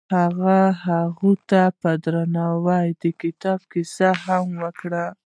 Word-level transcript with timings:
هغه 0.17 0.59
هغې 0.85 1.33
ته 1.49 1.61
په 1.81 1.91
درناوي 2.03 2.87
د 3.01 3.03
کتاب 3.21 3.59
کیسه 3.71 4.09
هم 4.25 4.45
وکړه. 4.63 5.05